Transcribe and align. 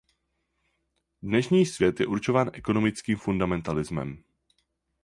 Dnešní 1.21 1.65
svět 1.65 1.99
je 1.99 2.05
určován 2.07 2.49
ekonomickým 2.53 3.17
fundamentalismem. 3.17 4.23